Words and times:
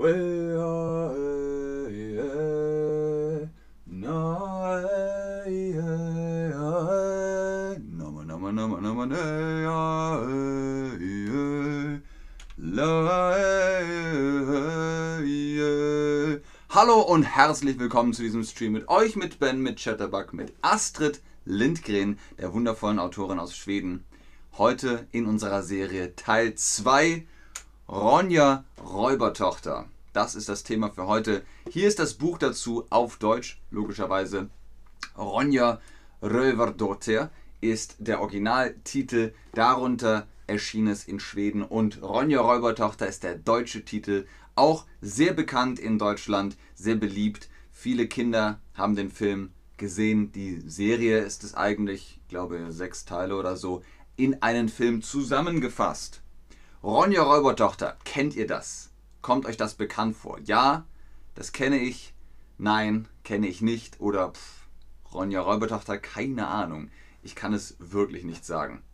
Hallo 0.00 0.10
und 17.00 17.24
herzlich 17.24 17.80
willkommen 17.80 18.12
zu 18.12 18.22
diesem 18.22 18.44
Stream 18.44 18.74
mit 18.74 18.88
euch, 18.88 19.16
mit 19.16 19.40
Ben, 19.40 19.60
mit 19.60 19.80
Chatterbug, 19.80 20.32
mit 20.32 20.52
Astrid 20.62 21.20
Lindgren, 21.44 22.20
der 22.38 22.52
wundervollen 22.52 23.00
Autorin 23.00 23.40
aus 23.40 23.56
Schweden. 23.56 24.04
Heute 24.58 25.08
in 25.10 25.26
unserer 25.26 25.64
Serie 25.64 26.14
Teil 26.14 26.54
2 26.54 27.26
Ronja 27.88 28.64
Räubertochter. 28.98 29.86
Das 30.12 30.34
ist 30.34 30.48
das 30.48 30.64
Thema 30.64 30.90
für 30.90 31.06
heute. 31.06 31.44
Hier 31.70 31.86
ist 31.86 32.00
das 32.00 32.14
Buch 32.14 32.36
dazu 32.36 32.84
auf 32.90 33.16
Deutsch, 33.18 33.62
logischerweise. 33.70 34.50
Ronja 35.16 35.80
Röverdotter 36.20 37.30
ist 37.60 37.94
der 38.00 38.20
Originaltitel. 38.20 39.34
Darunter 39.52 40.26
erschien 40.48 40.88
es 40.88 41.04
in 41.04 41.20
Schweden 41.20 41.62
und 41.62 42.02
Ronja 42.02 42.40
Räubertochter 42.40 43.06
ist 43.06 43.22
der 43.22 43.36
deutsche 43.36 43.84
Titel. 43.84 44.26
Auch 44.56 44.84
sehr 45.00 45.32
bekannt 45.32 45.78
in 45.78 46.00
Deutschland, 46.00 46.56
sehr 46.74 46.96
beliebt. 46.96 47.48
Viele 47.70 48.08
Kinder 48.08 48.58
haben 48.74 48.96
den 48.96 49.12
Film 49.12 49.52
gesehen. 49.76 50.32
Die 50.32 50.60
Serie 50.66 51.18
ist 51.18 51.44
es 51.44 51.54
eigentlich, 51.54 52.18
ich 52.20 52.28
glaube, 52.30 52.72
sechs 52.72 53.04
Teile 53.04 53.36
oder 53.36 53.56
so, 53.56 53.84
in 54.16 54.42
einen 54.42 54.68
Film 54.68 55.02
zusammengefasst. 55.02 56.20
Ronja 56.80 57.22
Räubertochter, 57.22 57.96
kennt 58.04 58.36
ihr 58.36 58.46
das? 58.46 58.90
Kommt 59.20 59.46
euch 59.46 59.56
das 59.56 59.74
bekannt 59.74 60.16
vor? 60.16 60.38
Ja, 60.44 60.86
das 61.34 61.50
kenne 61.50 61.80
ich. 61.80 62.14
Nein, 62.56 63.08
kenne 63.24 63.48
ich 63.48 63.60
nicht. 63.60 64.00
Oder 64.00 64.30
pff, 64.30 64.68
Ronja 65.12 65.40
Räubertochter, 65.40 65.98
keine 65.98 66.46
Ahnung. 66.46 66.90
Ich 67.20 67.34
kann 67.34 67.52
es 67.52 67.74
wirklich 67.80 68.22
nicht 68.22 68.44
sagen. 68.44 68.84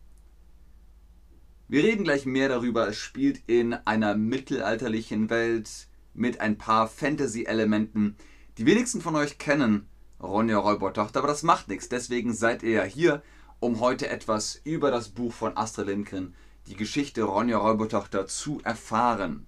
Wir 1.67 1.83
reden 1.83 2.03
gleich 2.03 2.25
mehr 2.25 2.49
darüber. 2.49 2.87
Es 2.87 2.97
spielt 2.97 3.43
in 3.45 3.73
einer 3.73 4.15
mittelalterlichen 4.15 5.29
Welt 5.29 5.69
mit 6.15 6.41
ein 6.41 6.57
paar 6.57 6.87
Fantasy-Elementen. 6.87 8.17
Die 8.57 8.65
wenigsten 8.65 8.99
von 8.99 9.15
euch 9.15 9.37
kennen 9.37 9.87
Ronja 10.19 10.57
Räubertochter, 10.57 11.19
aber 11.19 11.27
das 11.27 11.43
macht 11.43 11.67
nichts. 11.67 11.87
Deswegen 11.87 12.33
seid 12.33 12.63
ihr 12.63 12.71
ja 12.71 12.83
hier, 12.83 13.21
um 13.59 13.79
heute 13.79 14.09
etwas 14.09 14.59
über 14.63 14.89
das 14.89 15.09
Buch 15.09 15.33
von 15.33 15.55
Astrid 15.55 15.85
Lindgren 15.85 16.33
die 16.67 16.75
Geschichte 16.75 17.23
Ronja 17.23 17.57
Räubertochter 17.57 18.27
zu 18.27 18.59
erfahren. 18.63 19.45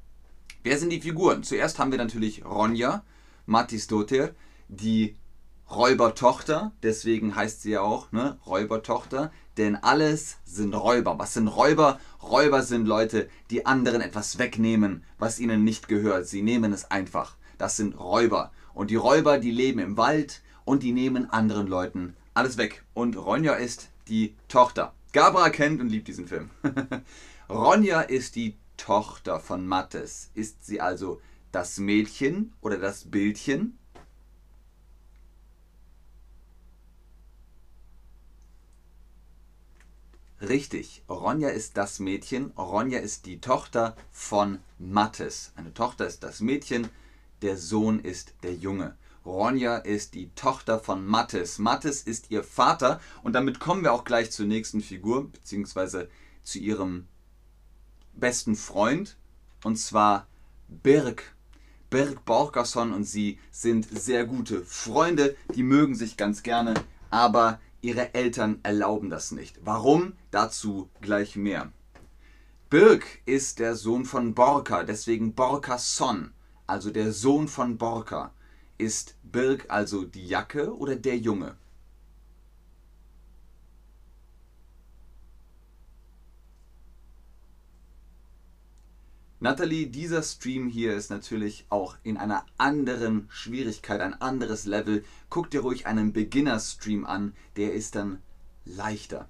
Wer 0.63 0.77
sind 0.77 0.91
die 0.91 1.01
Figuren? 1.01 1.43
Zuerst 1.43 1.79
haben 1.79 1.91
wir 1.91 1.97
natürlich 1.97 2.45
Ronja, 2.45 3.03
Mattis 3.45 3.87
Dotter, 3.87 4.31
die 4.67 5.15
Räubertochter, 5.69 6.71
deswegen 6.81 7.35
heißt 7.35 7.61
sie 7.61 7.71
ja 7.71 7.81
auch 7.81 8.11
ne, 8.11 8.37
Räubertochter, 8.45 9.31
denn 9.57 9.75
alles 9.75 10.37
sind 10.45 10.73
Räuber. 10.73 11.17
Was 11.19 11.33
sind 11.33 11.47
Räuber? 11.47 11.99
Räuber 12.21 12.63
sind 12.63 12.87
Leute, 12.87 13.29
die 13.49 13.65
anderen 13.65 14.01
etwas 14.01 14.37
wegnehmen, 14.37 15.03
was 15.17 15.39
ihnen 15.39 15.63
nicht 15.63 15.87
gehört. 15.87 16.27
Sie 16.27 16.41
nehmen 16.41 16.71
es 16.71 16.89
einfach. 16.91 17.35
Das 17.57 17.75
sind 17.75 17.99
Räuber. 17.99 18.51
Und 18.73 18.91
die 18.91 18.95
Räuber, 18.95 19.39
die 19.39 19.51
leben 19.51 19.79
im 19.79 19.97
Wald 19.97 20.41
und 20.63 20.83
die 20.83 20.91
nehmen 20.91 21.29
anderen 21.29 21.67
Leuten 21.67 22.15
alles 22.33 22.57
weg. 22.57 22.83
Und 22.93 23.17
Ronja 23.17 23.53
ist 23.53 23.89
die 24.07 24.35
Tochter. 24.47 24.93
Gabra 25.17 25.49
kennt 25.49 25.81
und 25.81 25.89
liebt 25.89 26.07
diesen 26.07 26.27
Film. 26.27 26.51
Ronja 27.49 28.01
ist 28.01 28.35
die 28.35 28.55
Tochter 28.77 29.39
von 29.39 29.65
Mattes. 29.65 30.29
Ist 30.35 30.63
sie 30.63 30.79
also 30.79 31.19
das 31.51 31.79
Mädchen 31.79 32.53
oder 32.61 32.77
das 32.77 33.05
Bildchen? 33.05 33.79
Richtig, 40.39 41.01
Ronja 41.09 41.49
ist 41.49 41.77
das 41.77 41.97
Mädchen, 41.97 42.51
Ronja 42.51 42.99
ist 42.99 43.25
die 43.25 43.41
Tochter 43.41 43.97
von 44.11 44.59
Mattes. 44.77 45.51
Eine 45.55 45.73
Tochter 45.73 46.05
ist 46.05 46.21
das 46.21 46.41
Mädchen, 46.41 46.89
der 47.41 47.57
Sohn 47.57 48.01
ist 48.01 48.35
der 48.43 48.53
Junge. 48.53 48.95
Ronja 49.27 49.75
ist 49.77 50.13
die 50.13 50.33
Tochter 50.35 50.79
von 50.79 51.05
Mattes. 51.05 51.59
Mattes 51.59 52.01
ist 52.01 52.31
ihr 52.31 52.43
Vater 52.43 53.01
und 53.23 53.33
damit 53.33 53.59
kommen 53.59 53.83
wir 53.83 53.91
auch 53.91 54.05
gleich 54.05 54.31
zur 54.31 54.45
nächsten 54.45 54.81
Figur, 54.81 55.29
beziehungsweise 55.29 56.09
zu 56.43 56.59
ihrem 56.59 57.07
besten 58.13 58.55
Freund, 58.55 59.17
und 59.63 59.75
zwar 59.77 60.27
Birg. 60.69 61.35
Birg 61.89 62.23
Borgerson 62.25 62.93
und 62.93 63.03
sie 63.03 63.37
sind 63.51 63.87
sehr 63.89 64.25
gute 64.25 64.63
Freunde, 64.63 65.35
die 65.55 65.63
mögen 65.63 65.95
sich 65.95 66.17
ganz 66.17 66.41
gerne, 66.41 66.73
aber 67.09 67.59
ihre 67.81 68.13
Eltern 68.13 68.59
erlauben 68.63 69.09
das 69.09 69.31
nicht. 69.31 69.59
Warum? 69.63 70.13
Dazu 70.31 70.89
gleich 71.01 71.35
mehr. 71.35 71.71
Birg 72.69 73.05
ist 73.25 73.59
der 73.59 73.75
Sohn 73.75 74.05
von 74.05 74.33
Borka, 74.33 74.83
deswegen 74.83 75.33
Borkason, 75.33 76.33
also 76.65 76.91
der 76.91 77.11
Sohn 77.13 77.47
von 77.47 77.77
Borka. 77.77 78.33
Ist 78.77 79.15
Birg 79.23 79.65
also 79.69 80.03
die 80.03 80.27
Jacke 80.27 80.75
oder 80.75 80.95
der 80.95 81.17
Junge? 81.17 81.57
Natalie, 89.39 89.87
dieser 89.87 90.23
Stream 90.23 90.67
hier 90.67 90.95
ist 90.95 91.09
natürlich 91.09 91.65
auch 91.69 91.95
in 92.03 92.17
einer 92.17 92.43
anderen 92.57 93.27
Schwierigkeit, 93.29 94.01
ein 94.01 94.19
anderes 94.19 94.65
Level. 94.65 95.03
Guck 95.29 95.51
dir 95.51 95.61
ruhig 95.61 95.85
einen 95.85 96.11
Beginner-Stream 96.11 97.05
an, 97.05 97.33
der 97.55 97.73
ist 97.73 97.95
dann 97.95 98.21
leichter. 98.65 99.29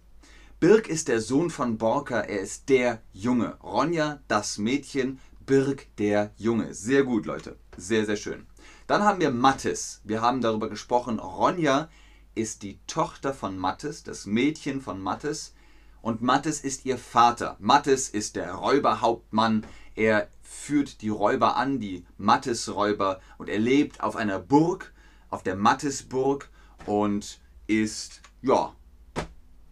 Birg 0.59 0.87
ist 0.87 1.07
der 1.07 1.21
Sohn 1.21 1.49
von 1.49 1.77
Borka, 1.77 2.21
er 2.21 2.39
ist 2.39 2.69
der 2.69 3.01
Junge. 3.13 3.57
Ronja, 3.61 4.21
das 4.27 4.57
Mädchen, 4.57 5.19
Birg, 5.45 5.87
der 5.97 6.31
Junge. 6.37 6.73
Sehr 6.73 7.03
gut, 7.03 7.25
Leute. 7.25 7.57
Sehr, 7.77 8.07
sehr 8.07 8.15
schön. 8.15 8.47
Dann 8.87 9.03
haben 9.03 9.19
wir 9.21 9.29
Mattes. 9.29 10.01
Wir 10.03 10.21
haben 10.21 10.41
darüber 10.41 10.67
gesprochen, 10.67 11.19
Ronja 11.19 11.89
ist 12.33 12.63
die 12.63 12.79
Tochter 12.87 13.35
von 13.35 13.57
Mattes, 13.57 14.03
das 14.03 14.25
Mädchen 14.25 14.81
von 14.81 14.99
Mattes. 14.99 15.53
Und 16.01 16.21
Mattes 16.23 16.61
ist 16.61 16.85
ihr 16.85 16.97
Vater. 16.97 17.55
Mattes 17.59 18.09
ist 18.09 18.35
der 18.35 18.53
Räuberhauptmann. 18.53 19.65
Er 19.93 20.29
führt 20.41 21.01
die 21.01 21.09
Räuber 21.09 21.55
an, 21.55 21.79
die 21.79 22.05
Mattes-Räuber. 22.17 23.19
Und 23.37 23.49
er 23.49 23.59
lebt 23.59 24.01
auf 24.01 24.15
einer 24.15 24.39
Burg, 24.39 24.93
auf 25.29 25.43
der 25.43 25.55
Mattesburg. 25.55 26.49
Und 26.85 27.39
ist, 27.67 28.21
ja, 28.41 28.73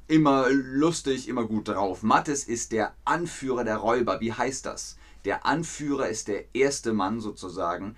immer 0.08 0.48
lustig, 0.50 1.28
immer 1.28 1.46
gut 1.46 1.70
drauf. 1.70 2.04
Mattes 2.04 2.44
ist 2.44 2.72
der 2.72 2.94
Anführer 3.04 3.64
der 3.64 3.78
Räuber. 3.78 4.20
Wie 4.20 4.34
heißt 4.34 4.66
das? 4.66 4.98
Der 5.26 5.46
Anführer 5.46 6.08
ist 6.08 6.28
der 6.28 6.56
erste 6.56 6.94
Mann 6.94 7.20
sozusagen. 7.20 7.96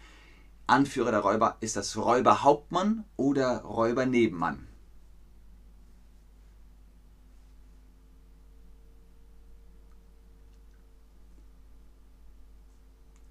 Anführer 0.66 1.12
der 1.12 1.20
Räuber, 1.20 1.58
ist 1.60 1.76
das 1.76 1.98
Räuberhauptmann 1.98 3.04
oder 3.18 3.62
Räubernebenmann? 3.64 4.68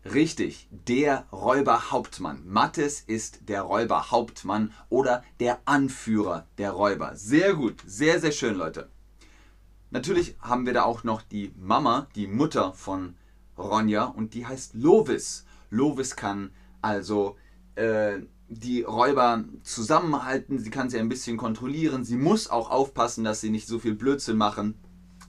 Richtig, 0.05 0.69
der 0.71 1.27
Räuberhauptmann. 1.33 2.47
Mattes 2.47 3.01
ist 3.01 3.49
der 3.49 3.63
Räuberhauptmann 3.63 4.73
oder 4.89 5.25
der 5.41 5.61
Anführer 5.65 6.47
der 6.59 6.71
Räuber. 6.71 7.17
Sehr 7.17 7.55
gut, 7.55 7.83
sehr, 7.87 8.21
sehr 8.21 8.33
schön, 8.33 8.55
Leute. 8.55 8.91
Natürlich 9.91 10.37
haben 10.41 10.67
wir 10.67 10.75
da 10.75 10.85
auch 10.85 11.03
noch 11.03 11.23
die 11.23 11.53
Mama, 11.57 12.09
die 12.15 12.27
Mutter 12.27 12.73
von 12.73 13.17
Ronja 13.59 14.05
und 14.05 14.35
die 14.35 14.47
heißt 14.47 14.75
Lovis. 14.75 15.45
Lovis 15.71 16.17
kann 16.17 16.51
also 16.83 17.37
äh, 17.75 18.21
die 18.49 18.83
Räuber 18.83 19.45
zusammenhalten, 19.63 20.59
sie 20.59 20.71
kann 20.71 20.89
sie 20.89 20.99
ein 20.99 21.09
bisschen 21.09 21.37
kontrollieren, 21.37 22.05
sie 22.05 22.17
muss 22.17 22.49
auch 22.49 22.71
aufpassen, 22.71 23.25
dass 23.25 23.41
sie 23.41 23.51
nicht 23.51 23.67
so 23.67 23.79
viel 23.79 23.95
Blödsinn 23.95 24.37
machen. 24.37 24.75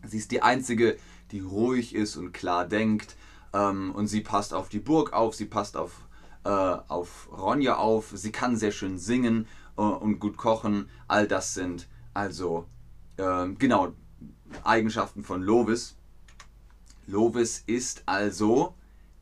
Sie 0.06 0.18
ist 0.18 0.32
die 0.32 0.44
Einzige, 0.44 0.98
die 1.32 1.40
ruhig 1.40 1.96
ist 1.96 2.16
und 2.16 2.34
klar 2.34 2.66
denkt 2.66 3.16
ähm, 3.54 3.92
und 3.96 4.08
sie 4.08 4.22
passt 4.22 4.54
auf 4.54 4.70
die 4.70 4.80
Burg 4.80 5.14
auf, 5.14 5.36
sie 5.36 5.46
passt 5.46 5.76
auf, 5.76 6.08
äh, 6.44 6.50
auf 6.50 7.28
Ronja 7.32 7.78
auf, 7.78 8.12
sie 8.14 8.32
kann 8.32 8.56
sehr 8.56 8.72
schön 8.72 8.98
singen 8.98 9.48
äh, 9.78 9.82
und 9.82 10.20
gut 10.20 10.38
kochen. 10.38 10.90
All 11.08 11.28
das 11.28 11.54
sind 11.54 11.88
also 12.14 12.66
äh, 13.18 13.48
genau 13.58 13.94
Eigenschaften 14.64 15.24
von 15.24 15.42
Lovis. 15.42 15.97
Lovis 17.10 17.64
ist 17.66 18.04
also 18.06 18.76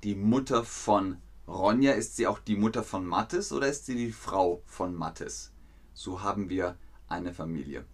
die 0.03 0.15
Mutter 0.15 0.65
von 0.65 1.17
Ronja, 1.47 1.91
ist 1.91 2.15
sie 2.15 2.25
auch 2.25 2.39
die 2.39 2.55
Mutter 2.55 2.83
von 2.83 3.05
Mattes 3.05 3.51
oder 3.51 3.67
ist 3.67 3.85
sie 3.85 3.93
die 3.93 4.11
Frau 4.11 4.63
von 4.65 4.95
Mattes? 4.95 5.53
So 5.93 6.23
haben 6.23 6.49
wir 6.49 6.79
eine 7.07 7.31
Familie. 7.31 7.85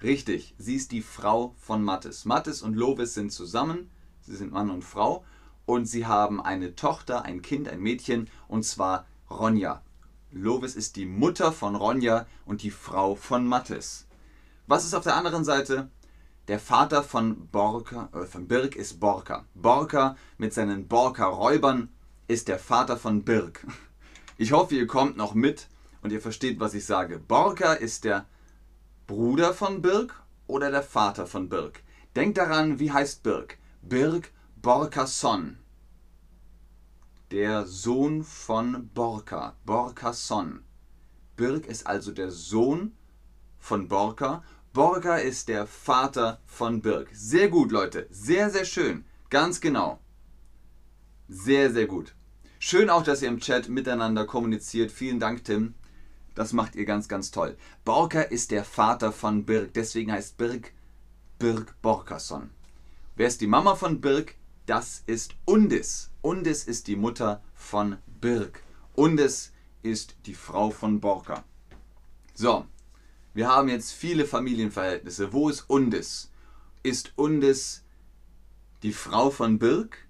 Richtig, 0.00 0.54
sie 0.58 0.76
ist 0.76 0.92
die 0.92 1.02
Frau 1.02 1.56
von 1.58 1.82
Mattes. 1.82 2.24
Mattes 2.24 2.62
und 2.62 2.74
Lovis 2.74 3.14
sind 3.14 3.32
zusammen, 3.32 3.90
sie 4.20 4.36
sind 4.36 4.52
Mann 4.52 4.70
und 4.70 4.84
Frau 4.84 5.24
und 5.66 5.86
sie 5.86 6.06
haben 6.06 6.40
eine 6.40 6.76
Tochter, 6.76 7.22
ein 7.24 7.42
Kind, 7.42 7.68
ein 7.68 7.80
Mädchen 7.80 8.30
und 8.46 8.64
zwar 8.64 9.06
Ronja. 9.28 9.82
Lovis 10.32 10.76
ist 10.76 10.96
die 10.96 11.06
Mutter 11.06 11.52
von 11.52 11.74
Ronja 11.74 12.26
und 12.44 12.62
die 12.62 12.70
Frau 12.70 13.16
von 13.16 13.46
Mattes. 13.46 14.06
Was 14.66 14.84
ist 14.84 14.94
auf 14.94 15.02
der 15.02 15.16
anderen 15.16 15.44
Seite? 15.44 15.90
Der 16.46 16.60
Vater 16.60 17.02
von 17.02 17.48
Borka, 17.48 18.08
äh, 18.12 18.24
von 18.26 18.46
Birk 18.46 18.76
ist 18.76 19.00
Borka. 19.00 19.44
Borka 19.54 20.16
mit 20.38 20.54
seinen 20.54 20.86
Borka-Räubern 20.86 21.88
ist 22.28 22.48
der 22.48 22.58
Vater 22.58 22.96
von 22.96 23.24
Birk. 23.24 23.66
Ich 24.38 24.52
hoffe, 24.52 24.74
ihr 24.74 24.86
kommt 24.86 25.16
noch 25.16 25.34
mit 25.34 25.68
und 26.02 26.12
ihr 26.12 26.20
versteht, 26.20 26.60
was 26.60 26.74
ich 26.74 26.86
sage. 26.86 27.18
Borka 27.18 27.74
ist 27.74 28.04
der 28.04 28.26
Bruder 29.06 29.52
von 29.52 29.82
Birk 29.82 30.22
oder 30.46 30.70
der 30.70 30.82
Vater 30.82 31.26
von 31.26 31.48
Birk. 31.48 31.82
Denkt 32.16 32.38
daran, 32.38 32.78
wie 32.78 32.92
heißt 32.92 33.22
Birk? 33.22 33.58
Birk 33.82 34.30
Borkason. 34.62 35.58
Der 37.30 37.64
Sohn 37.64 38.24
von 38.24 38.90
Borka. 38.92 39.56
Borkason. 39.64 40.64
Birk 41.36 41.66
ist 41.66 41.86
also 41.86 42.10
der 42.10 42.32
Sohn 42.32 42.96
von 43.58 43.86
Borka 43.86 44.42
Borga 44.72 45.16
ist 45.16 45.48
der 45.48 45.66
Vater 45.66 46.40
von 46.46 46.80
Birk. 46.80 47.08
Sehr 47.12 47.48
gut, 47.48 47.70
Leute. 47.70 48.08
Sehr, 48.10 48.50
sehr 48.50 48.64
schön. 48.64 49.04
Ganz 49.28 49.60
genau. 49.60 50.00
Sehr, 51.28 51.72
sehr 51.72 51.86
gut. 51.86 52.14
Schön 52.58 52.90
auch, 52.90 53.04
dass 53.04 53.22
ihr 53.22 53.28
im 53.28 53.40
Chat 53.40 53.68
miteinander 53.68 54.26
kommuniziert. 54.26 54.90
Vielen 54.90 55.20
Dank, 55.20 55.44
Tim. 55.44 55.74
Das 56.34 56.52
macht 56.52 56.74
ihr 56.74 56.84
ganz, 56.84 57.08
ganz 57.08 57.30
toll. 57.30 57.56
Borka 57.84 58.22
ist 58.22 58.50
der 58.50 58.64
Vater 58.64 59.12
von 59.12 59.44
Birk. 59.44 59.74
Deswegen 59.74 60.10
heißt 60.10 60.36
Birk 60.36 60.72
Birk 61.38 61.74
Borkason. 61.80 62.50
Wer 63.14 63.28
ist 63.28 63.40
die 63.40 63.46
Mama 63.46 63.76
von 63.76 64.00
Birk? 64.00 64.34
Das 64.70 65.02
ist 65.08 65.34
Undis. 65.46 66.12
Undis 66.22 66.62
ist 66.62 66.86
die 66.86 66.94
Mutter 66.94 67.42
von 67.54 67.98
Birk. 68.20 68.62
Undis 68.94 69.52
ist 69.82 70.14
die 70.26 70.34
Frau 70.34 70.70
von 70.70 71.00
Borka. 71.00 71.42
So, 72.34 72.66
wir 73.34 73.48
haben 73.48 73.68
jetzt 73.68 73.90
viele 73.90 74.24
Familienverhältnisse. 74.24 75.32
Wo 75.32 75.48
ist 75.48 75.68
Undis? 75.68 76.30
Ist 76.84 77.12
Undis 77.16 77.82
die 78.84 78.92
Frau 78.92 79.30
von 79.30 79.58
Birk 79.58 80.06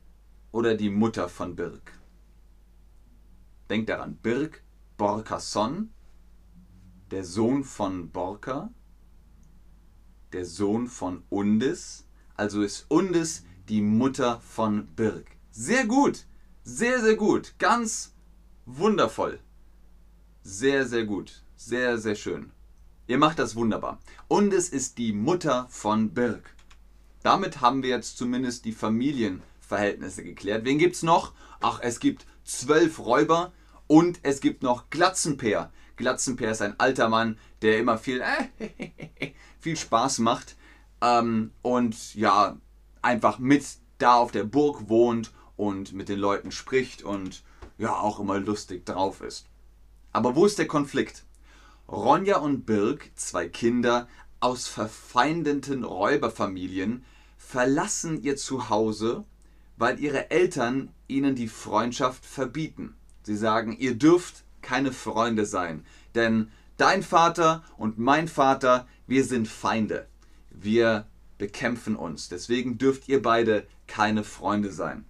oder 0.53 0.75
die 0.75 0.91
Mutter 0.91 1.31
von 1.31 1.57
Birk? 1.57 1.93
Denkt 3.71 3.89
daran, 3.89 4.17
Birk 4.17 4.63
Borkason, 4.99 5.89
der 7.11 7.25
Sohn 7.25 7.65
von 7.65 8.11
Borka, 8.11 8.71
der 10.35 10.45
Sohn 10.45 10.87
von 10.87 11.23
Undis. 11.31 12.07
Also 12.37 12.61
ist 12.61 12.85
Undis 12.91 13.47
die 13.69 13.83
Mutter 13.83 14.41
von 14.41 14.87
Birk. 14.97 15.27
Sehr 15.51 15.87
gut, 15.87 16.27
sehr, 16.63 17.01
sehr 17.01 17.17
gut, 17.17 17.55
ganz 17.59 18.15
wundervoll. 18.67 19.41
Sehr, 20.43 20.87
sehr 20.87 21.05
gut, 21.05 21.43
sehr, 21.57 21.99
sehr 21.99 22.15
schön. 22.15 22.51
Ihr 23.07 23.19
macht 23.19 23.39
das 23.39 23.57
wunderbar. 23.57 23.99
Und 24.29 24.53
es 24.53 24.69
ist 24.69 24.99
die 24.99 25.13
Mutter 25.13 25.67
von 25.69 26.15
Birk. 26.15 26.55
Damit 27.23 27.61
haben 27.61 27.83
wir 27.83 27.91
jetzt 27.91 28.17
zumindest 28.17 28.65
die 28.65 28.73
Familienverhältnisse 28.73 30.23
geklärt. 30.23 30.65
Wen 30.65 30.79
gibt 30.79 30.97
es 30.97 31.03
noch? 31.03 31.33
Ach, 31.61 31.81
es 31.83 32.01
gibt 32.01 32.27
zwölf 32.45 32.99
Räuber 32.99 33.53
und 33.87 34.21
es 34.23 34.41
gibt 34.41 34.63
noch 34.63 34.91
Glatzenpeer. 34.91 35.73
Glatzenpeer 35.97 36.53
ist 36.53 36.63
ein 36.63 36.79
alter 36.79 37.09
Mann, 37.09 37.37
der 37.63 37.79
immer 37.79 37.99
viel, 37.99 38.23
äh, 38.23 39.33
viel 39.59 39.77
Spaß 39.77 40.21
macht 40.21 40.57
ähm, 41.03 41.53
und 41.63 42.15
ja, 42.15 42.57
einfach 43.03 43.39
mit 43.39 43.65
da 43.99 44.15
auf 44.15 44.33
der 44.33 44.45
Burg 44.45 44.89
wohnt 44.89 45.33
und 45.57 45.93
mit 45.93 46.09
den 46.09 46.19
Leuten 46.19 46.53
spricht 46.53 47.03
und 47.03 47.43
ja, 47.79 47.95
auch 47.95 48.21
immer 48.21 48.39
lustig 48.39 48.85
drauf 48.87 49.21
ist. 49.21 49.47
Aber 50.13 50.35
wo 50.37 50.47
ist 50.47 50.59
der 50.59 50.67
Konflikt? 50.67 51.25
Ronja 51.89 52.39
und 52.39 52.67
Birk, 52.67 53.11
zwei 53.15 53.49
Kinder 53.49 54.09
aus 54.39 54.69
verfeindeten 54.69 55.85
Räuberfamilien, 55.85 57.05
verlassen 57.37 58.23
ihr 58.23 58.37
Zuhause, 58.37 59.25
weil 59.77 59.99
ihre 59.99 60.31
Eltern 60.31 60.93
ihnen 61.09 61.35
die 61.35 61.49
Freundschaft 61.49 62.25
verbieten. 62.25 62.95
Sie 63.23 63.37
sagen, 63.37 63.77
ihr 63.79 63.95
dürft 63.95 64.45
keine 64.63 64.93
Freunde 64.93 65.47
sein, 65.47 65.85
denn 66.15 66.51
dein 66.77 67.03
Vater 67.03 67.65
und 67.77 67.99
mein 67.99 68.29
Vater, 68.29 68.87
wir 69.07 69.25
sind 69.25 69.49
Feinde. 69.49 70.07
Wir 70.51 71.07
bekämpfen 71.41 71.97
uns. 71.97 72.29
Deswegen 72.29 72.79
dürft 72.79 73.09
ihr 73.09 73.21
beide 73.23 73.67
keine 73.89 74.23
Freunde 74.23 74.71
sein. 74.71 75.07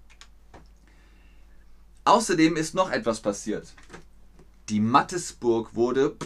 Außerdem 2.05 2.57
ist 2.57 2.75
noch 2.75 2.91
etwas 2.91 3.21
passiert. 3.21 3.75
Die 4.69 4.81
Mattesburg 4.81 5.75
wurde 5.75 6.17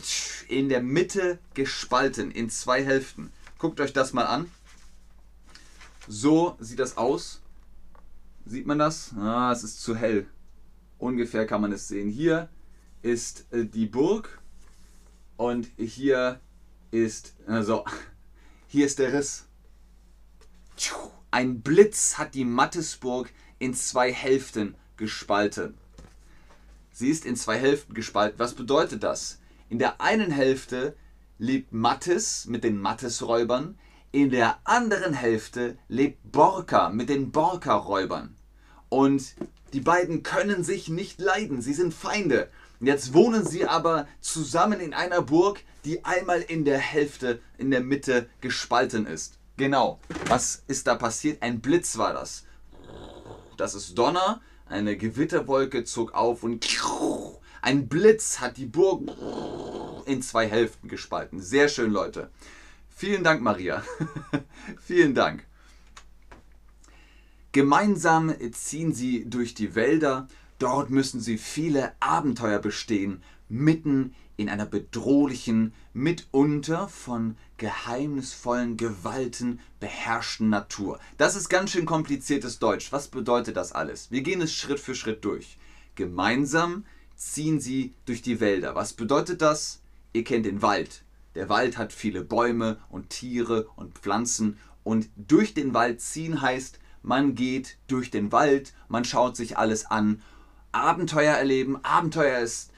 in 0.49 0.69
der 0.69 0.83
Mitte 0.83 1.39
gespalten 1.55 2.31
in 2.31 2.51
zwei 2.51 2.85
Hälften. 2.85 3.33
Guckt 3.59 3.81
euch 3.81 3.95
das 3.95 4.13
mal 4.13 4.27
an. 4.27 4.51
So 6.07 6.55
sieht 6.61 6.79
das 6.81 6.99
aus. 6.99 7.41
Sieht 8.45 8.67
man 8.67 8.79
das? 8.79 9.15
Ah, 9.17 9.51
es 9.53 9.65
ist 9.65 9.83
zu 9.83 9.97
hell. 9.97 10.27
Ungefähr 10.99 11.47
kann 11.47 11.63
man 11.63 11.73
es 11.73 11.89
sehen. 11.89 12.11
Hier 12.11 12.51
ist 13.01 13.47
äh, 13.53 13.65
die 13.65 13.87
Burg 13.87 14.39
und 15.39 15.71
hier 15.79 16.41
ist 16.91 17.33
also 17.47 17.87
hier 18.69 18.85
ist 18.85 18.99
der 18.99 19.15
Riss. 19.15 19.47
Ein 21.31 21.63
Blitz 21.63 22.17
hat 22.17 22.35
die 22.35 22.45
Mattesburg 22.45 23.31
in 23.59 23.75
zwei 23.75 24.13
Hälften 24.13 24.77
gespalten. 24.97 25.75
Sie 26.93 27.09
ist 27.09 27.27
in 27.27 27.35
zwei 27.35 27.59
Hälften 27.59 27.93
gespalten. 27.93 28.39
Was 28.39 28.55
bedeutet 28.55 29.03
das? 29.03 29.41
In 29.69 29.81
der 29.81 30.01
einen 30.01 30.31
Hälfte 30.31 30.95
lebt 31.39 31.73
Mattes 31.73 32.47
mit 32.47 32.63
den 32.63 32.79
Mattes-Räubern. 32.79 33.77
In 34.13 34.31
der 34.31 34.59
anderen 34.63 35.13
Hälfte 35.13 35.77
lebt 35.89 36.31
Borka 36.31 36.91
mit 36.91 37.09
den 37.09 37.33
Borka-Räubern. 37.33 38.37
Und 38.89 39.35
die 39.73 39.81
beiden 39.81 40.23
können 40.23 40.63
sich 40.63 40.89
nicht 40.89 41.21
leiden. 41.21 41.63
Sie 41.63 41.75
sind 41.75 41.93
Feinde. 41.93 42.49
Jetzt 42.79 43.13
wohnen 43.13 43.45
sie 43.45 43.67
aber 43.67 44.07
zusammen 44.21 44.79
in 44.79 44.95
einer 44.95 45.21
Burg, 45.21 45.65
die 45.85 46.05
einmal 46.05 46.43
in 46.43 46.65
der 46.65 46.79
Hälfte, 46.79 47.41
in 47.59 47.73
der 47.73 47.81
Mitte 47.81 48.29
gespalten 48.41 49.07
ist. 49.07 49.41
Genau. 49.57 50.01
Was 50.27 50.65
ist 50.67 50.87
da 50.87 50.95
passiert? 50.97 51.43
Ein 51.43 51.61
Blitz 51.61 51.97
war 51.97 52.13
das. 52.13 52.45
Das 53.57 53.75
ist 53.75 53.97
Donner. 53.97 54.41
Eine 54.67 54.97
Gewitterwolke 54.97 55.85
zog 55.85 56.15
auf 56.15 56.43
und 56.43 56.65
ein 57.65 57.89
Blitz 57.89 58.41
hat 58.41 58.59
die 58.59 58.67
Burg 58.67 59.11
in 60.05 60.21
zwei 60.21 60.47
Hälften 60.47 60.89
gespalten. 60.89 61.41
Sehr 61.41 61.69
schön, 61.69 61.91
Leute. 61.91 62.31
Vielen 62.91 63.25
Dank, 63.25 63.41
Maria. 63.41 63.83
Vielen 64.81 65.15
Dank. 65.15 65.47
Gemeinsam 67.53 68.35
ziehen 68.53 68.93
sie 68.93 69.25
durch 69.31 69.55
die 69.55 69.75
Wälder. 69.75 70.29
Dort 70.59 70.91
müssen 70.91 71.21
sie 71.21 71.39
viele 71.39 71.93
Abenteuer 72.01 72.59
bestehen, 72.59 73.23
mitten 73.49 74.15
in 74.37 74.49
einer 74.49 74.67
bedrohlichen, 74.67 75.73
mitunter 75.93 76.89
von 76.89 77.37
geheimnisvollen 77.57 78.77
Gewalten 78.77 79.61
beherrschten 79.81 80.49
Natur. 80.49 80.99
Das 81.19 81.37
ist 81.37 81.49
ganz 81.49 81.71
schön 81.71 81.87
kompliziertes 81.87 82.59
Deutsch. 82.59 82.93
Was 82.93 83.09
bedeutet 83.09 83.57
das 83.57 83.73
alles? 83.73 84.11
Wir 84.11 84.23
gehen 84.23 84.41
es 84.41 84.53
Schritt 84.53 84.81
für 84.81 84.95
Schritt 84.95 85.25
durch. 85.25 85.59
Gemeinsam 85.95 86.85
ziehen 87.17 87.61
sie 87.61 87.95
durch 88.07 88.23
die 88.23 88.41
Wälder. 88.41 88.75
Was 88.75 88.93
bedeutet 88.93 89.41
das? 89.41 89.81
Ihr 90.13 90.25
kennt 90.25 90.47
den 90.47 90.63
Wald. 90.63 91.03
Der 91.35 91.49
Wald 91.49 91.79
hat 91.79 91.93
viele 91.93 92.23
Bäume 92.23 92.79
und 92.91 93.11
Tiere 93.11 93.69
und 93.77 93.99
Pflanzen 93.99 94.59
und 94.85 95.09
durch 95.17 95.55
den 95.55 95.75
Wald 95.75 96.01
ziehen 96.01 96.41
heißt, 96.41 96.79
man 97.03 97.35
geht 97.35 97.77
durch 97.89 98.11
den 98.11 98.33
Wald, 98.33 98.73
man 98.89 99.05
schaut 99.05 99.37
sich 99.37 99.59
alles 99.59 99.87
an. 99.87 100.23
Abenteuer 100.73 101.35
erleben. 101.35 101.79
Abenteuer 101.85 102.39
ist 102.41 102.71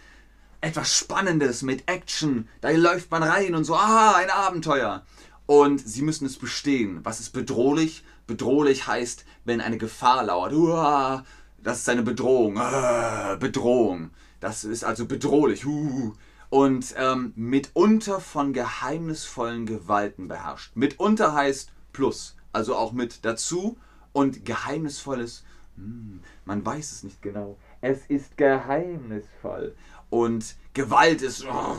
etwas 0.67 0.97
Spannendes 0.97 1.63
mit 1.63 1.89
Action. 1.89 2.49
Da 2.61 2.71
läuft 2.71 3.13
man 3.13 3.23
rein 3.23 3.55
und 3.55 3.63
so, 3.63 3.77
ah, 3.77 4.15
ein 4.17 4.31
Abenteuer. 4.31 5.05
Und 5.47 5.79
sie 5.79 6.03
müssen 6.03 6.27
es 6.27 6.39
bestehen. 6.39 7.05
Was 7.05 7.21
ist 7.21 7.31
bedrohlich? 7.31 8.05
Bedrohlich 8.27 8.89
heißt, 8.89 9.25
wenn 9.45 9.61
eine 9.61 9.79
Gefahr 9.79 10.25
lauert. 10.25 10.53
Uah, 10.53 11.25
das 11.63 11.79
ist 11.79 11.89
eine 11.89 12.03
Bedrohung. 12.03 12.59
Ah, 12.59 13.37
Bedrohung. 13.37 14.11
Das 14.41 14.65
ist 14.65 14.83
also 14.83 15.07
bedrohlich. 15.07 15.65
Uh. 15.65 16.15
Und 16.51 16.95
ähm, 16.97 17.33
mitunter 17.37 18.21
von 18.21 18.53
geheimnisvollen 18.53 19.67
Gewalten 19.67 20.27
beherrscht. 20.27 20.75
Mitunter 20.75 21.33
heißt 21.33 21.71
plus, 21.93 22.35
also 22.53 22.75
auch 22.75 22.91
mit 22.91 23.25
dazu. 23.25 23.79
Und 24.13 24.45
geheimnisvolles, 24.45 25.45
hm, 25.77 26.21
man 26.45 26.67
weiß 26.67 26.91
es 26.91 27.03
nicht 27.05 27.23
genau. 27.23 27.57
Es 27.89 28.05
ist 28.09 28.37
geheimnisvoll. 28.37 29.77
Und 30.11 30.57
Gewalt 30.75 31.23
ist 31.23 31.47
oh, 31.49 31.77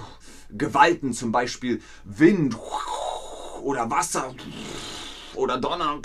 Gewalten, 0.49 1.11
zum 1.11 1.33
Beispiel 1.33 1.81
Wind, 2.05 2.55
oder 3.61 3.91
Wasser 3.91 4.33
oder 5.35 5.57
Donner 5.57 5.99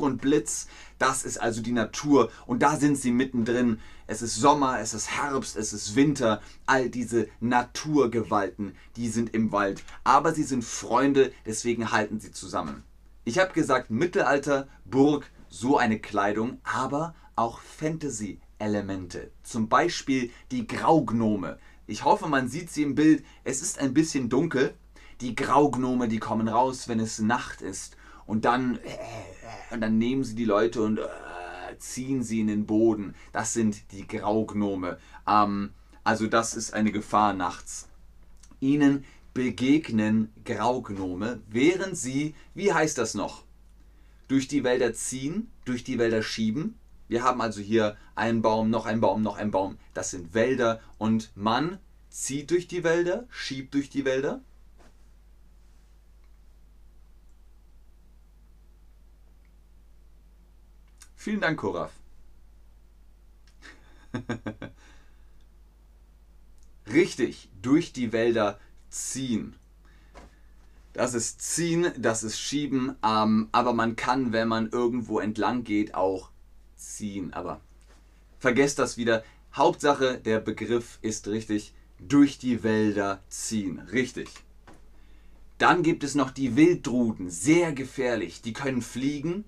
und 0.00 0.22
Blitz. 0.22 0.66
Das 0.98 1.24
ist 1.24 1.36
also 1.36 1.60
die 1.60 1.72
Natur 1.72 2.30
und 2.46 2.62
da 2.62 2.76
sind 2.76 2.96
sie 2.96 3.12
mittendrin. 3.12 3.80
Es 4.06 4.22
ist 4.22 4.36
Sommer, 4.36 4.80
es 4.80 4.94
ist 4.94 5.10
Herbst, 5.10 5.58
es 5.58 5.74
ist 5.74 5.94
Winter. 5.94 6.40
All 6.64 6.88
diese 6.88 7.28
Naturgewalten, 7.38 8.76
die 8.96 9.10
sind 9.10 9.34
im 9.34 9.52
Wald. 9.52 9.84
Aber 10.04 10.32
sie 10.32 10.42
sind 10.42 10.64
Freunde, 10.64 11.34
deswegen 11.44 11.92
halten 11.92 12.18
sie 12.18 12.32
zusammen. 12.32 12.82
Ich 13.24 13.38
habe 13.38 13.52
gesagt, 13.52 13.90
Mittelalter, 13.90 14.68
Burg, 14.86 15.30
so 15.50 15.76
eine 15.76 15.98
Kleidung, 15.98 16.62
aber 16.64 17.14
auch 17.36 17.60
Fantasy-Elemente. 18.58 19.30
Zum 19.42 19.68
Beispiel 19.68 20.30
die 20.50 20.66
Graugnome. 20.66 21.58
Ich 21.86 22.04
hoffe, 22.04 22.28
man 22.28 22.48
sieht 22.48 22.70
sie 22.70 22.82
im 22.82 22.94
Bild. 22.94 23.24
Es 23.44 23.62
ist 23.62 23.78
ein 23.78 23.94
bisschen 23.94 24.28
dunkel. 24.28 24.74
Die 25.20 25.34
Graugnome, 25.34 26.08
die 26.08 26.18
kommen 26.18 26.48
raus, 26.48 26.88
wenn 26.88 27.00
es 27.00 27.18
Nacht 27.18 27.62
ist. 27.62 27.96
Und 28.26 28.44
dann, 28.44 28.76
äh, 28.78 29.74
und 29.74 29.80
dann 29.80 29.98
nehmen 29.98 30.22
sie 30.22 30.34
die 30.34 30.44
Leute 30.44 30.82
und 30.82 30.98
äh, 30.98 31.78
ziehen 31.78 32.22
sie 32.22 32.40
in 32.40 32.48
den 32.48 32.66
Boden. 32.66 33.14
Das 33.32 33.54
sind 33.54 33.90
die 33.92 34.06
Graugnome. 34.06 34.98
Ähm, 35.26 35.70
also 36.04 36.26
das 36.26 36.54
ist 36.54 36.74
eine 36.74 36.92
Gefahr 36.92 37.32
nachts. 37.32 37.88
Ihnen 38.60 39.04
begegnen 39.34 40.32
Graugnome, 40.44 41.40
während 41.48 41.96
sie, 41.96 42.34
wie 42.54 42.72
heißt 42.72 42.98
das 42.98 43.14
noch, 43.14 43.44
durch 44.26 44.48
die 44.48 44.64
Wälder 44.64 44.92
ziehen, 44.92 45.50
durch 45.64 45.84
die 45.84 45.98
Wälder 45.98 46.22
schieben. 46.22 46.77
Wir 47.08 47.24
haben 47.24 47.40
also 47.40 47.60
hier 47.60 47.96
einen 48.14 48.42
Baum, 48.42 48.70
noch 48.70 48.86
einen 48.86 49.00
Baum, 49.00 49.22
noch 49.22 49.36
einen 49.36 49.50
Baum. 49.50 49.78
Das 49.94 50.10
sind 50.10 50.34
Wälder 50.34 50.80
und 50.98 51.32
man 51.34 51.78
zieht 52.10 52.50
durch 52.50 52.68
die 52.68 52.84
Wälder, 52.84 53.26
schiebt 53.30 53.74
durch 53.74 53.88
die 53.90 54.04
Wälder. 54.04 54.42
Vielen 61.16 61.40
Dank, 61.40 61.58
Koraf. 61.58 61.92
Richtig, 66.92 67.50
durch 67.60 67.92
die 67.92 68.12
Wälder 68.12 68.58
ziehen. 68.88 69.56
Das 70.92 71.14
ist 71.14 71.42
ziehen, 71.42 71.92
das 71.98 72.22
ist 72.22 72.40
schieben, 72.40 72.96
ähm, 73.04 73.48
aber 73.52 73.72
man 73.72 73.94
kann, 73.94 74.32
wenn 74.32 74.48
man 74.48 74.68
irgendwo 74.70 75.20
entlang 75.20 75.64
geht, 75.64 75.94
auch 75.94 76.30
ziehen. 76.78 77.32
Aber 77.32 77.60
vergesst 78.38 78.78
das 78.78 78.96
wieder. 78.96 79.24
Hauptsache, 79.54 80.18
der 80.18 80.40
Begriff 80.40 80.98
ist 81.02 81.28
richtig. 81.28 81.74
Durch 82.00 82.38
die 82.38 82.62
Wälder 82.62 83.20
ziehen. 83.28 83.80
Richtig. 83.92 84.28
Dann 85.58 85.82
gibt 85.82 86.04
es 86.04 86.14
noch 86.14 86.30
die 86.30 86.56
Wilddruden. 86.56 87.28
Sehr 87.28 87.72
gefährlich. 87.72 88.40
Die 88.40 88.52
können 88.52 88.82
fliegen 88.82 89.44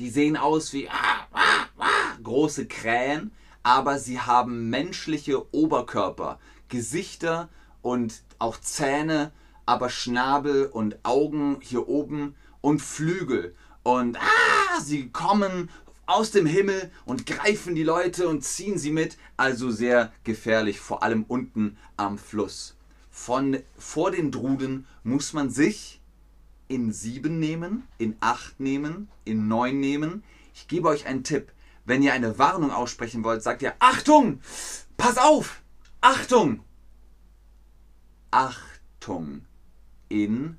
die 0.00 0.08
sehen 0.08 0.38
aus 0.38 0.72
wie 0.72 0.88
ah, 0.88 1.26
ah, 1.32 1.66
ah, 1.78 2.16
große 2.22 2.66
Krähen, 2.66 3.32
aber 3.62 3.98
sie 3.98 4.18
haben 4.18 4.70
menschliche 4.70 5.54
Oberkörper, 5.54 6.38
Gesichter 6.68 7.50
und 7.82 8.22
auch 8.38 8.58
Zähne, 8.58 9.30
aber 9.66 9.90
Schnabel 9.90 10.64
und 10.64 10.98
Augen 11.02 11.58
hier 11.60 11.86
oben 11.86 12.34
und 12.62 12.80
Flügel. 12.80 13.54
Und 13.82 14.16
ah, 14.16 14.80
sie 14.80 15.10
kommen 15.10 15.68
aus 16.10 16.30
dem 16.30 16.46
Himmel 16.46 16.90
und 17.04 17.26
greifen 17.26 17.74
die 17.74 17.84
Leute 17.84 18.28
und 18.28 18.44
ziehen 18.44 18.78
sie 18.78 18.90
mit. 18.90 19.16
Also 19.36 19.70
sehr 19.70 20.12
gefährlich, 20.24 20.80
vor 20.80 21.02
allem 21.02 21.24
unten 21.24 21.76
am 21.96 22.18
Fluss. 22.18 22.76
Von, 23.10 23.58
vor 23.76 24.10
den 24.10 24.30
Druden 24.30 24.86
muss 25.02 25.32
man 25.32 25.50
sich 25.50 26.00
in 26.68 26.92
7 26.92 27.38
nehmen, 27.38 27.86
in 27.98 28.16
8 28.20 28.60
nehmen, 28.60 29.08
in 29.24 29.48
9 29.48 29.78
nehmen. 29.78 30.22
Ich 30.54 30.68
gebe 30.68 30.88
euch 30.88 31.06
einen 31.06 31.24
Tipp. 31.24 31.52
Wenn 31.84 32.02
ihr 32.02 32.12
eine 32.12 32.38
Warnung 32.38 32.70
aussprechen 32.70 33.24
wollt, 33.24 33.42
sagt 33.42 33.62
ihr 33.62 33.74
Achtung! 33.78 34.40
Pass 34.96 35.16
auf! 35.16 35.62
Achtung! 36.00 36.64
Achtung! 38.30 39.44
In 40.08 40.58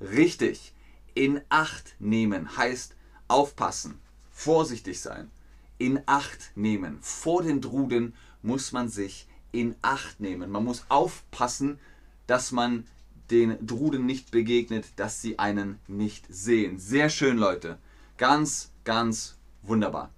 richtig. 0.00 0.74
In 1.14 1.40
8 1.48 1.96
nehmen 1.98 2.56
heißt 2.56 2.96
aufpassen, 3.28 4.00
vorsichtig 4.42 5.00
sein. 5.00 5.30
In 5.78 6.00
8 6.06 6.52
nehmen. 6.56 6.98
Vor 7.00 7.42
den 7.42 7.60
Druden 7.60 8.14
muss 8.42 8.72
man 8.72 8.88
sich 8.88 9.26
in 9.52 9.76
8 9.82 10.20
nehmen. 10.20 10.50
Man 10.50 10.64
muss 10.64 10.84
aufpassen, 10.88 11.78
dass 12.26 12.52
man 12.52 12.86
den 13.30 13.64
Druden 13.66 14.04
nicht 14.04 14.30
begegnet, 14.30 14.86
dass 14.96 15.22
sie 15.22 15.38
einen 15.38 15.78
nicht 15.86 16.26
sehen. 16.28 16.78
Sehr 16.78 17.08
schön, 17.08 17.38
Leute. 17.38 17.78
Ganz, 18.18 18.72
ganz 18.84 19.36
wunderbar. 19.62 20.10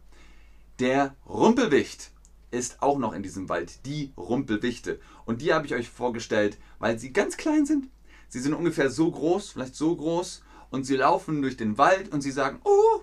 Der 0.78 1.14
Rumpelwicht 1.26 2.11
ist 2.50 2.83
auch 2.83 2.99
noch 2.99 3.12
in 3.12 3.23
diesem 3.23 3.49
Wald. 3.49 3.85
Die 3.87 4.12
Rumpelwichte. 4.16 5.00
Und 5.26 5.43
die 5.43 5.52
habe 5.52 5.66
ich 5.66 5.75
euch 5.75 5.88
vorgestellt, 5.88 6.59
weil 6.78 6.99
sie 6.99 7.12
ganz 7.12 7.37
klein 7.37 7.66
sind. 7.66 7.88
Sie 8.28 8.40
sind 8.40 8.54
ungefähr 8.54 8.90
so 8.90 9.11
groß, 9.11 9.50
vielleicht 9.50 9.76
so 9.76 9.95
groß. 9.95 10.43
Und 10.71 10.85
sie 10.85 10.97
laufen 10.97 11.43
durch 11.43 11.57
den 11.57 11.78
Wald 11.78 12.12
und 12.12 12.23
sie 12.23 12.33
sagen, 12.33 12.61
oh, 12.64 12.94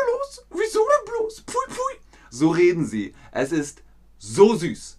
denn 0.00 0.14
los? 0.14 0.46
Wieso 0.50 0.80
denn 0.80 1.14
bloß? 1.14 1.40
Pfui, 1.40 1.66
pfui. 1.68 2.00
So 2.30 2.50
reden 2.50 2.86
sie. 2.86 3.14
Es 3.32 3.52
ist 3.52 3.82
so 4.18 4.54
süß. 4.54 4.98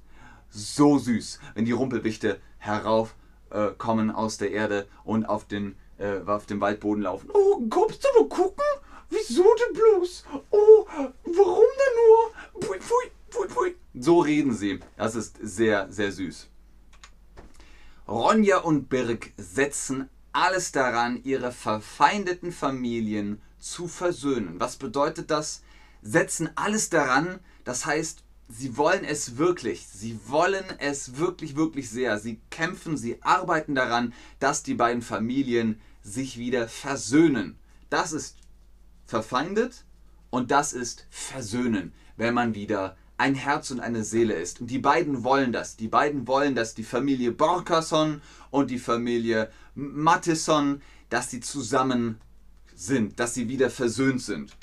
So 0.50 0.98
süß, 0.98 1.40
wenn 1.56 1.66
die 1.66 1.72
Rumpelwichte 1.72 2.42
herauf 2.58 3.16
äh, 3.52 3.72
aus 4.12 4.38
der 4.38 4.52
Erde 4.52 4.88
und 5.04 5.26
auf 5.26 5.46
den, 5.46 5.76
äh, 5.98 6.20
auf 6.26 6.46
dem 6.46 6.62
Waldboden 6.62 7.04
laufen. 7.04 7.30
Oh, 7.34 7.62
kommst 7.70 8.04
du 8.04 8.22
mal 8.22 8.28
gucken? 8.28 8.66
Wieso 9.10 9.44
denn 9.44 9.74
bloß? 9.74 10.26
Oh, 10.52 10.86
warum 11.26 11.66
denn 11.80 11.96
nur? 11.98 12.62
Pui, 12.62 12.80
pui, 12.80 13.12
pui, 13.30 13.48
pui. 13.48 13.76
So 13.94 14.20
reden 14.20 14.54
sie. 14.54 14.80
Das 14.98 15.16
ist 15.16 15.38
sehr, 15.42 15.92
sehr 15.92 16.12
süß. 16.12 16.48
Ronja 18.08 18.58
und 18.58 18.90
Birk 18.90 19.32
setzen 19.38 20.10
alles 20.34 20.72
daran, 20.72 21.22
ihre 21.24 21.52
verfeindeten 21.52 22.52
Familien 22.52 23.42
zu 23.62 23.88
versöhnen. 23.88 24.60
Was 24.60 24.76
bedeutet 24.76 25.32
das? 25.32 25.62
Setzen 26.02 26.50
alles 26.56 26.90
daran, 26.90 27.40
das 27.64 27.86
heißt, 27.86 28.24
sie 28.50 28.76
wollen 28.78 29.06
es 29.06 29.38
wirklich. 29.38 29.86
Sie 29.88 30.20
wollen 30.28 30.66
es 30.80 31.18
wirklich, 31.18 31.56
wirklich 31.56 31.90
sehr. 31.90 32.20
Sie 32.20 32.40
kämpfen, 32.50 32.98
sie 32.98 33.22
arbeiten 33.22 33.76
daran, 33.76 34.14
dass 34.40 34.64
die 34.64 34.74
beiden 34.74 35.02
Familien 35.02 35.80
sich 36.04 36.38
wieder 36.38 36.68
versöhnen. 36.68 37.58
Das 37.90 38.12
ist 38.12 38.38
verfeindet 39.06 39.86
und 40.30 40.52
das 40.52 40.74
ist 40.74 41.06
versöhnen, 41.10 41.94
wenn 42.18 42.34
man 42.34 42.56
wieder 42.56 42.98
ein 43.18 43.36
Herz 43.36 43.70
und 43.70 43.80
eine 43.80 44.04
Seele 44.04 44.34
ist. 44.34 44.62
Und 44.62 44.72
die 44.72 44.80
beiden 44.80 45.24
wollen 45.24 45.52
das. 45.52 45.76
Die 45.76 45.88
beiden 45.88 46.28
wollen, 46.28 46.56
dass 46.56 46.74
die 46.74 46.84
Familie 46.84 47.32
Borkason 47.32 48.22
und 48.50 48.72
die 48.72 48.80
Familie 48.80 49.52
Mattison, 49.76 50.82
dass 51.10 51.30
sie 51.30 51.40
zusammen 51.40 52.20
sind, 52.82 53.20
dass 53.20 53.34
sie 53.34 53.48
wieder 53.48 53.70
versöhnt 53.70 54.22
sind. 54.22 54.56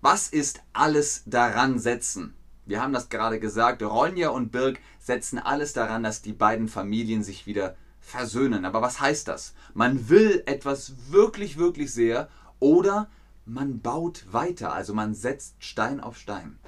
Was 0.00 0.28
ist 0.28 0.62
alles 0.72 1.22
daran 1.26 1.78
setzen? 1.78 2.34
wir 2.70 2.80
haben 2.80 2.92
das 2.92 3.08
gerade 3.08 3.40
gesagt, 3.40 3.82
Ronja 3.82 4.28
und 4.30 4.52
Birg 4.52 4.78
setzen 5.00 5.40
alles 5.40 5.72
daran, 5.72 6.04
dass 6.04 6.22
die 6.22 6.32
beiden 6.32 6.68
Familien 6.68 7.24
sich 7.24 7.44
wieder 7.44 7.76
versöhnen. 7.98 8.64
Aber 8.64 8.80
was 8.80 9.00
heißt 9.00 9.26
das? 9.26 9.54
Man 9.74 10.08
will 10.08 10.44
etwas 10.46 11.10
wirklich, 11.10 11.58
wirklich 11.58 11.92
sehr 11.92 12.28
oder 12.60 13.10
man 13.44 13.80
baut 13.80 14.24
weiter, 14.32 14.72
also 14.72 14.94
man 14.94 15.14
setzt 15.14 15.56
Stein 15.58 15.98
auf 15.98 16.16
Stein. 16.16 16.60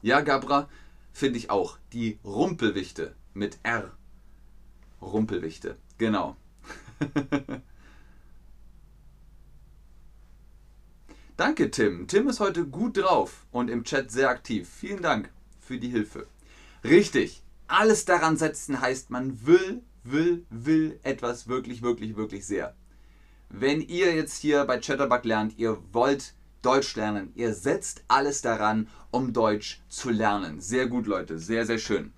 Ja, 0.00 0.20
Gabra, 0.20 0.68
finde 1.12 1.38
ich 1.38 1.50
auch. 1.50 1.76
Die 1.92 2.20
Rumpelwichte 2.24 3.16
mit 3.34 3.58
R. 3.64 3.90
Rumpelwichte, 5.02 5.76
genau. 5.98 6.36
Danke, 11.36 11.70
Tim. 11.70 12.08
Tim 12.08 12.28
ist 12.28 12.40
heute 12.40 12.66
gut 12.66 12.96
drauf 12.96 13.46
und 13.52 13.70
im 13.70 13.84
Chat 13.84 14.10
sehr 14.10 14.28
aktiv. 14.28 14.68
Vielen 14.68 15.02
Dank 15.02 15.30
für 15.60 15.78
die 15.78 15.88
Hilfe. 15.88 16.26
Richtig. 16.82 17.42
Alles 17.68 18.04
daran 18.04 18.36
setzen 18.36 18.80
heißt, 18.80 19.10
man 19.10 19.46
will, 19.46 19.82
will, 20.02 20.44
will 20.50 20.98
etwas 21.02 21.46
wirklich, 21.46 21.82
wirklich, 21.82 22.16
wirklich 22.16 22.46
sehr. 22.46 22.74
Wenn 23.50 23.80
ihr 23.80 24.14
jetzt 24.14 24.38
hier 24.38 24.64
bei 24.64 24.78
Chatterbug 24.78 25.24
lernt, 25.24 25.58
ihr 25.58 25.78
wollt 25.92 26.34
Deutsch 26.62 26.96
lernen, 26.96 27.30
ihr 27.34 27.54
setzt 27.54 28.02
alles 28.08 28.42
daran, 28.42 28.88
um 29.10 29.32
Deutsch 29.32 29.80
zu 29.88 30.10
lernen. 30.10 30.60
Sehr 30.60 30.88
gut, 30.88 31.06
Leute. 31.06 31.38
Sehr, 31.38 31.64
sehr 31.64 31.78
schön. 31.78 32.12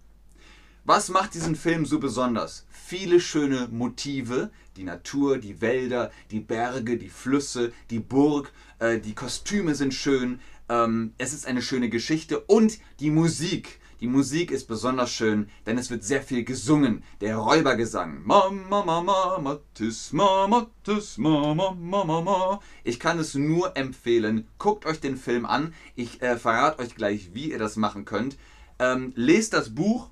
Was 0.85 1.11
macht 1.11 1.35
diesen 1.35 1.57
Film 1.57 1.85
so 1.85 1.99
besonders? 1.99 2.65
Viele 2.71 3.21
schöne 3.21 3.69
Motive, 3.71 4.51
die 4.77 4.85
Natur, 4.85 5.37
die 5.37 5.61
Wälder, 5.61 6.11
die 6.31 6.41
Berge, 6.41 6.97
die 6.97 7.11
Flüsse, 7.11 7.73
die 7.91 7.99
Burg, 7.99 8.51
äh, 8.79 8.99
die 8.99 9.15
Kostüme 9.15 9.75
sind 9.75 9.93
schön, 9.93 10.41
ähm, 10.71 11.13
es 11.19 11.35
ist 11.35 11.47
eine 11.47 11.61
schöne 11.61 11.91
Geschichte 11.91 12.41
und 12.41 12.79
die 12.99 13.11
Musik. 13.11 13.79
Die 14.01 14.07
Musik 14.07 14.51
ist 14.51 14.69
besonders 14.69 15.13
schön, 15.13 15.51
denn 15.67 15.77
es 15.77 15.91
wird 15.91 16.03
sehr 16.03 16.23
viel 16.23 16.45
gesungen. 16.45 17.03
Der 17.21 17.37
Räubergesang. 17.37 18.23
Mama, 18.25 18.83
Mama, 18.83 19.39
Matis, 19.39 20.15
Mama, 20.15 20.47
Matis, 20.47 21.19
Mama, 21.19 21.77
Mama, 21.79 22.05
Mama. 22.23 22.61
Ich 22.85 22.99
kann 22.99 23.19
es 23.19 23.35
nur 23.35 23.77
empfehlen. 23.77 24.49
Guckt 24.59 24.87
euch 24.87 25.01
den 25.01 25.19
Film 25.19 25.45
an. 25.45 25.75
Ich 25.95 26.23
äh, 26.23 26.39
verrate 26.39 26.79
euch 26.79 26.95
gleich, 26.95 27.35
wie 27.35 27.51
ihr 27.51 27.59
das 27.59 27.77
machen 27.77 28.07
könnt. 28.07 28.39
Ähm, 28.79 29.13
lest 29.15 29.53
das 29.53 29.75
Buch. 29.75 30.09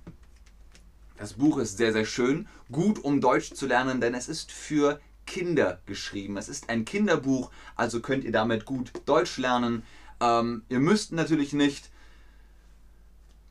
Das 1.18 1.32
Buch 1.32 1.58
ist 1.58 1.76
sehr, 1.76 1.92
sehr 1.92 2.04
schön. 2.04 2.46
Gut, 2.70 3.02
um 3.02 3.20
Deutsch 3.20 3.52
zu 3.52 3.66
lernen, 3.66 4.00
denn 4.00 4.14
es 4.14 4.28
ist 4.28 4.52
für 4.52 5.00
Kinder 5.26 5.80
geschrieben. 5.84 6.37
Es 6.37 6.48
ist 6.48 6.70
ein 6.70 6.84
Kinderbuch, 6.84 7.50
also 7.75 8.00
könnt 8.00 8.25
ihr 8.25 8.32
damit 8.32 8.64
gut 8.64 8.92
Deutsch 9.04 9.37
lernen. 9.37 9.82
Ähm, 10.20 10.62
ihr 10.68 10.78
müsst 10.78 11.12
natürlich 11.12 11.52
nicht. 11.52 11.90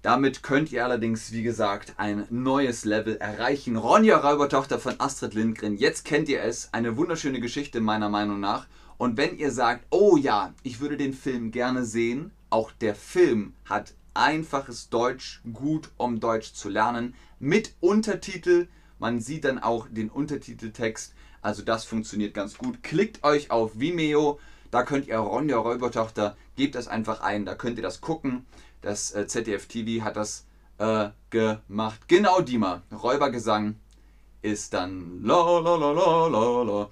Damit 0.02 0.44
könnt 0.44 0.72
ihr 0.72 0.86
allerdings, 0.86 1.34
wie 1.34 1.44
gesagt, 1.44 1.94
ein 1.98 2.26
neues 2.30 2.86
Level 2.86 3.18
erreichen. 3.18 3.76
Ronja 3.76 4.18
Räubertochter 4.18 4.80
von 4.80 4.96
Astrid 5.00 5.34
Lindgren. 5.34 5.76
Jetzt 5.76 6.06
kennt 6.06 6.30
ihr 6.30 6.42
es. 6.44 6.74
Eine 6.74 6.96
wunderschöne 6.96 7.42
Geschichte 7.42 7.82
meiner 7.82 8.08
Meinung 8.08 8.40
nach. 8.40 8.68
Und 8.98 9.18
wenn 9.18 9.38
ihr 9.38 9.52
sagt, 9.52 9.86
oh 9.90 10.16
ja, 10.16 10.54
ich 10.64 10.80
würde 10.80 10.96
den 10.96 11.14
Film 11.14 11.52
gerne 11.52 11.84
sehen, 11.84 12.32
auch 12.50 12.72
der 12.72 12.96
Film 12.96 13.54
hat 13.66 13.94
einfaches 14.14 14.90
Deutsch, 14.90 15.42
gut 15.54 15.92
um 15.98 16.20
Deutsch 16.20 16.54
zu 16.54 16.70
lernen, 16.70 17.14
mit 17.40 17.74
Untertitel. 17.80 18.68
Man 19.00 19.20
sieht 19.20 19.46
dann 19.46 19.60
auch 19.60 19.88
den 19.90 20.10
Untertiteltext. 20.10 21.14
Also 21.42 21.62
das 21.62 21.86
funktioniert 21.86 22.34
ganz 22.34 22.58
gut. 22.58 22.84
Klickt 22.84 23.24
euch 23.24 23.52
auf 23.52 23.80
Vimeo. 23.80 24.40
Da 24.72 24.84
könnt 24.84 25.08
ihr 25.08 25.18
Ronja 25.18 25.58
Räubertochter, 25.58 26.36
gebt 26.56 26.76
das 26.76 26.88
einfach 26.88 27.22
ein, 27.22 27.46
da 27.46 27.56
könnt 27.56 27.78
ihr 27.78 27.84
das 27.84 28.02
gucken. 28.02 28.46
Das 28.82 29.14
äh, 29.16 29.28
ZDF 29.28 29.66
TV 29.68 30.04
hat 30.04 30.18
das 30.18 30.46
äh, 30.78 31.10
gemacht. 31.30 32.02
Genau, 32.08 32.42
Dima. 32.42 32.84
Räubergesang 32.92 33.76
ist 34.42 34.74
dann 34.74 35.24
la 35.24 35.60
la 35.60 35.76
la 35.76 35.92
la 35.92 36.28
la 36.28 36.64
la. 36.64 36.90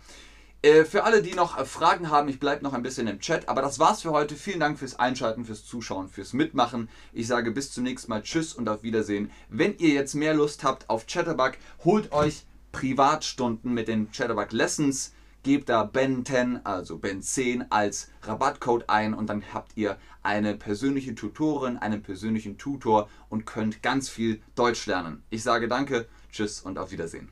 Äh, 0.66 0.84
für 0.84 1.04
alle, 1.04 1.22
die 1.22 1.36
noch 1.36 1.60
äh, 1.60 1.64
Fragen 1.64 2.10
haben, 2.10 2.28
ich 2.28 2.40
bleibe 2.40 2.64
noch 2.64 2.74
ein 2.74 2.82
bisschen 2.82 3.06
im 3.06 3.20
Chat. 3.20 3.48
Aber 3.50 3.62
das 3.62 3.78
war's 3.78 4.02
für 4.02 4.10
heute. 4.10 4.34
Vielen 4.34 4.60
Dank 4.60 4.80
fürs 4.80 4.98
Einschalten, 4.98 5.46
fürs 5.46 5.64
Zuschauen, 5.64 6.10
fürs 6.10 6.34
Mitmachen. 6.34 6.90
Ich 7.14 7.28
sage 7.28 7.52
bis 7.52 7.72
zum 7.72 7.84
nächsten 7.84 8.10
Mal 8.10 8.24
Tschüss 8.24 8.52
und 8.56 8.68
auf 8.68 8.82
Wiedersehen. 8.82 9.30
Wenn 9.48 9.78
ihr 9.78 9.90
jetzt 9.90 10.16
mehr 10.16 10.34
Lust 10.34 10.64
habt 10.64 10.90
auf 10.90 11.06
Chatterbug, 11.06 11.52
holt 11.84 12.12
euch 12.12 12.48
Privatstunden 12.72 13.76
mit 13.76 13.88
den 13.88 14.12
Chatterbug 14.12 14.54
Lessons. 14.54 15.14
Gebt 15.44 15.70
da 15.70 15.84
Ben10, 15.84 16.62
also 16.64 16.96
Ben10 16.96 17.68
als 17.70 18.10
Rabattcode 18.24 18.90
ein 18.90 19.14
und 19.14 19.28
dann 19.28 19.44
habt 19.54 19.78
ihr 19.78 20.00
eine 20.24 20.56
persönliche 20.56 21.14
Tutorin, 21.14 21.78
einen 21.78 22.02
persönlichen 22.02 22.58
Tutor 22.58 23.08
und 23.30 23.46
könnt 23.46 23.84
ganz 23.84 24.10
viel 24.10 24.42
Deutsch 24.56 24.88
lernen. 24.88 25.22
Ich 25.30 25.44
sage 25.44 25.68
danke, 25.68 26.08
tschüss 26.32 26.62
und 26.62 26.80
auf 26.80 26.92
Wiedersehen. 26.92 27.30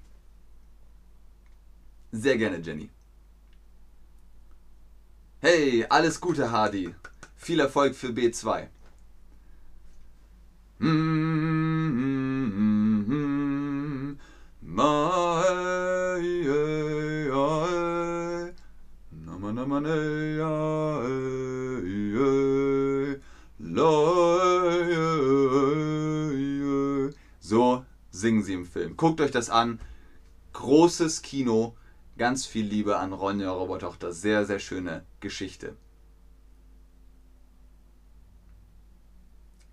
Sehr 2.11 2.37
gerne, 2.37 2.59
Jenny. 2.59 2.91
Hey, 5.45 5.85
alles 5.89 6.21
Gute, 6.21 6.51
Hardy. 6.51 6.95
Viel 7.35 7.59
Erfolg 7.59 7.95
für 7.95 8.11
B2. 8.11 8.67
So 27.41 27.85
singen 28.11 28.43
sie 28.43 28.53
im 28.53 28.65
Film. 28.65 28.95
Guckt 28.95 29.19
euch 29.19 29.31
das 29.31 29.49
an. 29.49 29.81
Großes 30.53 31.21
Kino. 31.21 31.75
Ganz 32.17 32.45
viel 32.45 32.65
Liebe 32.65 32.97
an 32.97 33.11
Ronja 33.13 33.49
Robotochter. 33.51 34.13
Sehr, 34.13 34.45
sehr 34.45 34.59
schöne 34.59 35.03
Geschichte. 35.19 35.75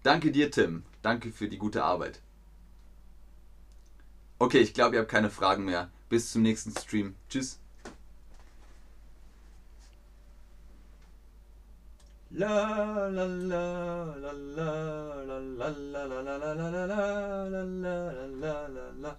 Danke 0.02 0.32
dir, 0.32 0.50
Tim. 0.50 0.84
Danke 1.02 1.30
für 1.30 1.48
die 1.48 1.58
gute 1.58 1.84
Arbeit. 1.84 2.20
Okay, 4.38 4.60
ich 4.60 4.72
glaube, 4.72 4.96
ihr 4.96 5.00
habt 5.00 5.10
keine 5.10 5.28
Fragen 5.28 5.66
mehr. 5.66 5.90
Bis 6.08 6.32
zum 6.32 6.40
nächsten 6.42 6.72
Stream. 6.72 7.14
Tschüss. 7.28 7.58
La 12.30 13.08
la 13.08 13.26
la 13.26 14.04
la 14.14 14.32
la 14.32 14.72
la 15.26 15.38
la 15.38 15.38
la 15.58 15.68
la 15.68 16.04
la 16.06 16.36
la 16.36 16.54
la 16.54 16.68
la 16.70 16.70
la 16.70 17.64
la 17.64 18.12
la 18.40 18.68
la 18.68 18.90
la 19.02 19.16